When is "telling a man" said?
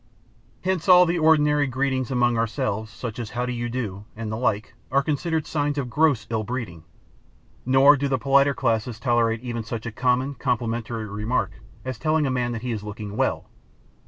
11.99-12.51